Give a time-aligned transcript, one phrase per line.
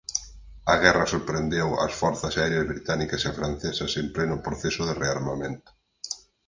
[0.73, 5.69] A guerra sorprendeu as forzas aéreas británicas e francesas en pleno proceso de rearmamento.